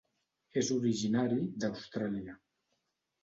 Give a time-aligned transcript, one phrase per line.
[0.61, 2.35] És originari d'Austràlia.